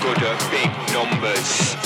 [0.00, 1.76] good at big numbers.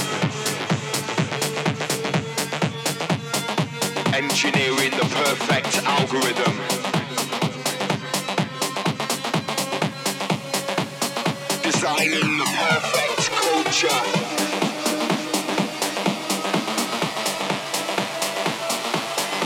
[4.14, 6.54] Engineering the perfect algorithm.
[11.62, 14.00] Designing the perfect culture.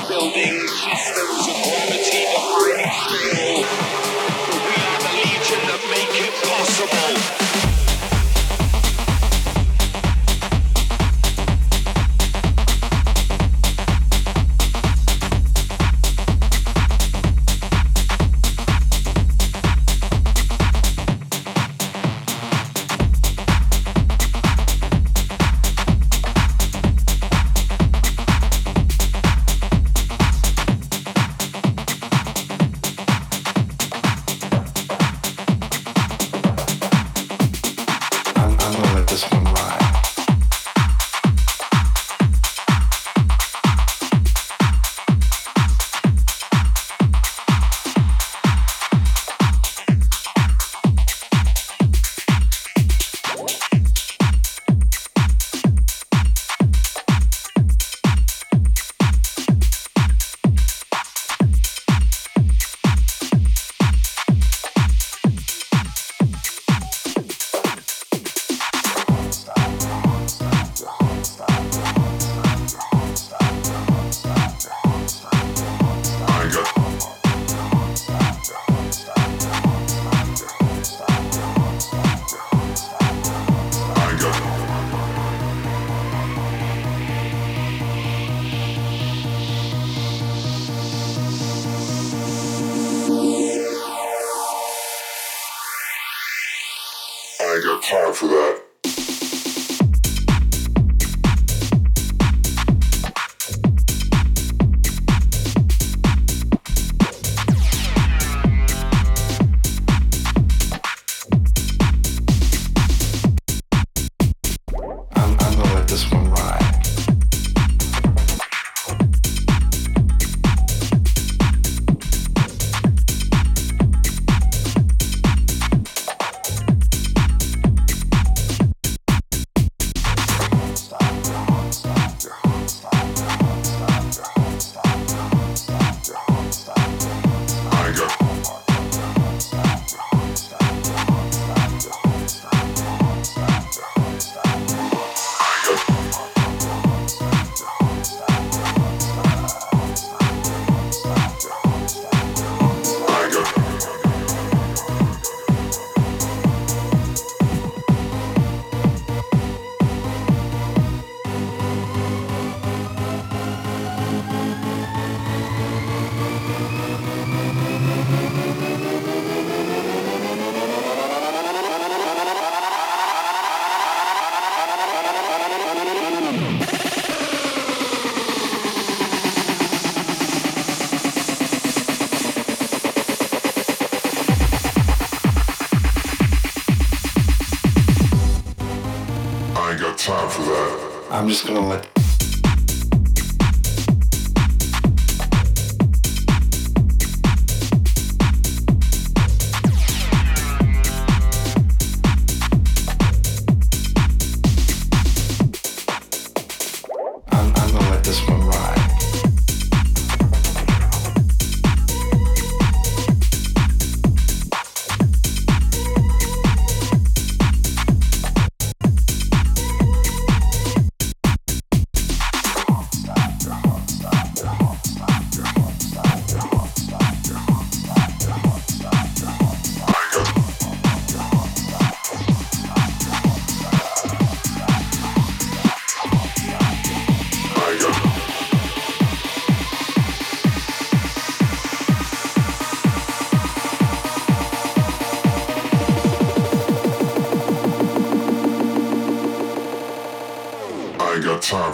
[0.08, 2.24] Building systems of quality.
[4.66, 7.41] We are the legion that make it possible.
[97.52, 98.71] I got time for that.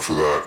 [0.09, 0.38] for that.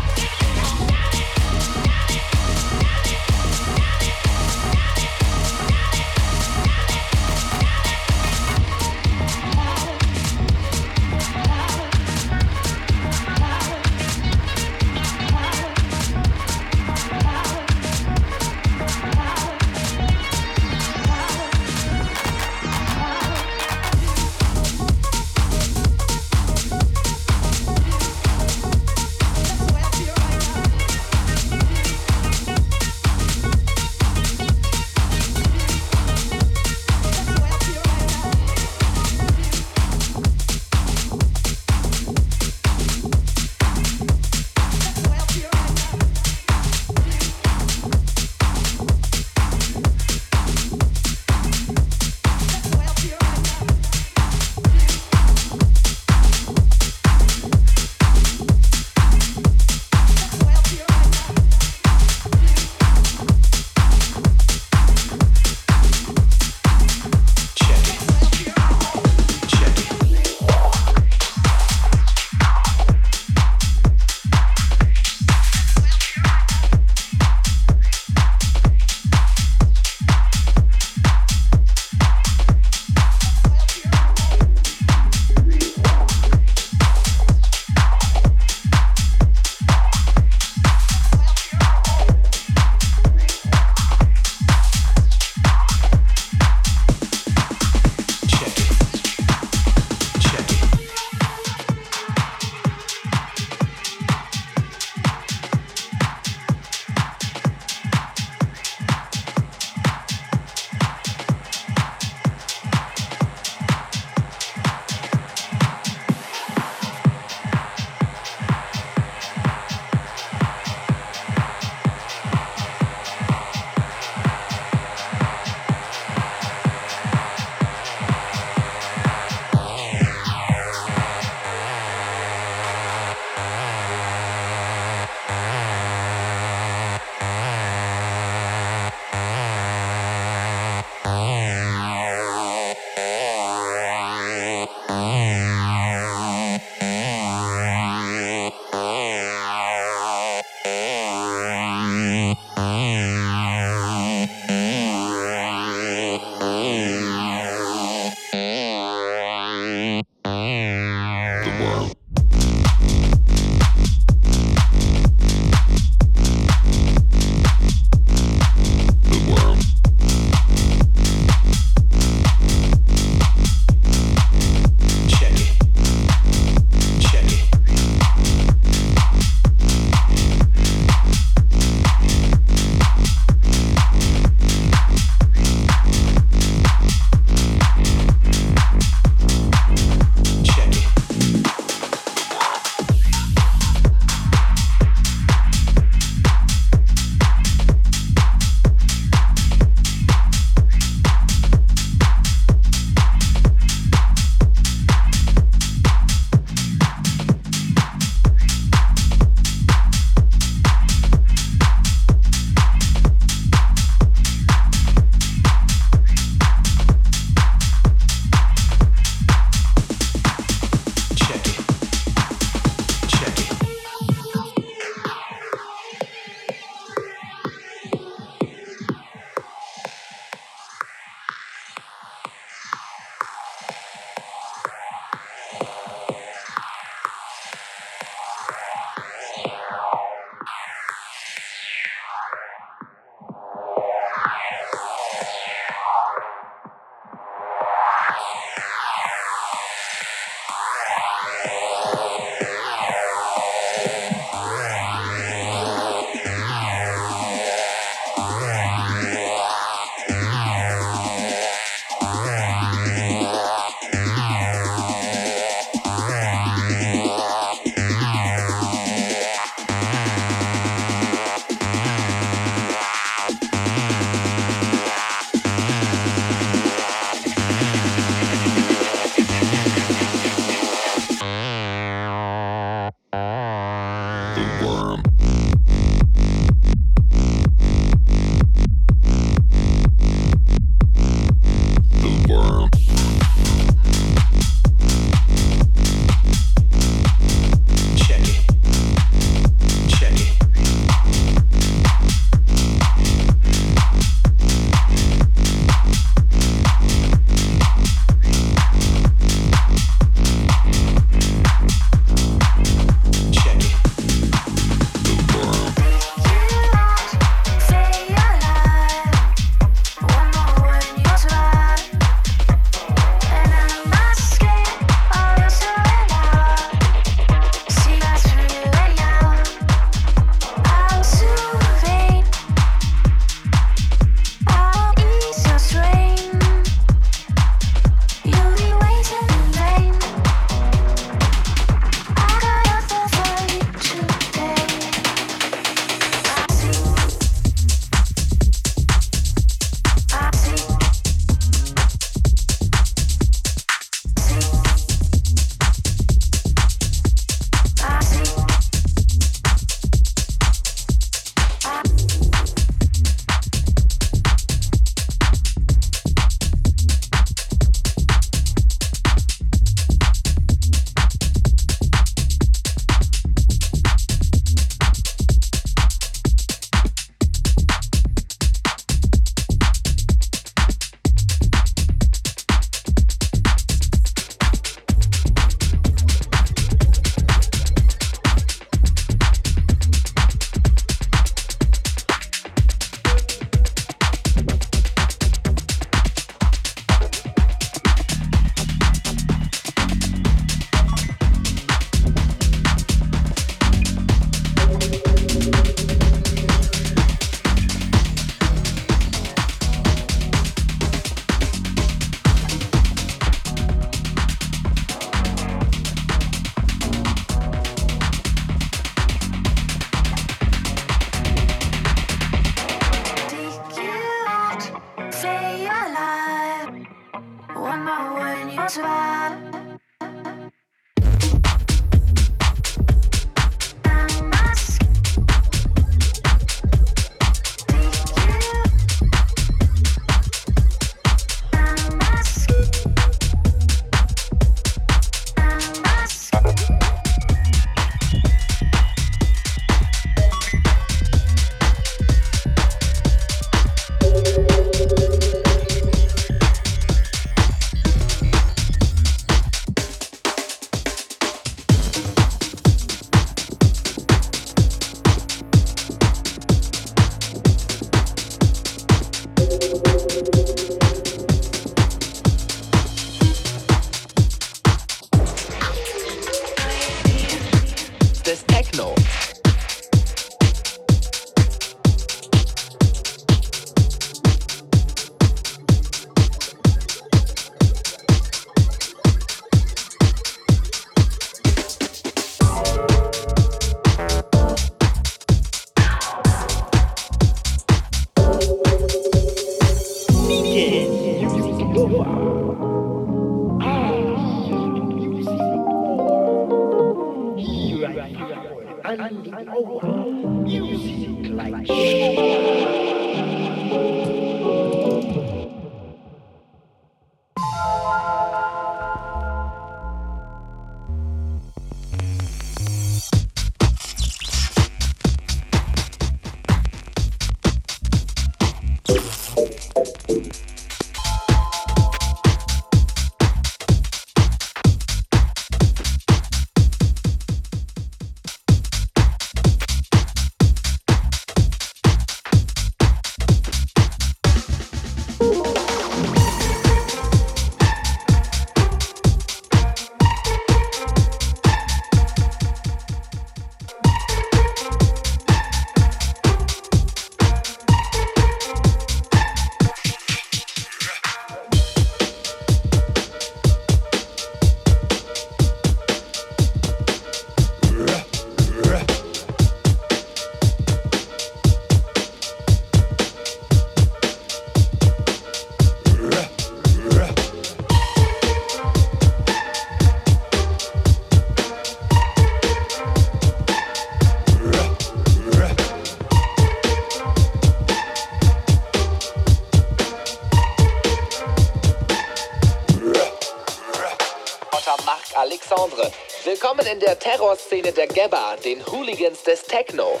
[597.06, 600.00] Terrorszene der Gabba, den Hooligans des Techno.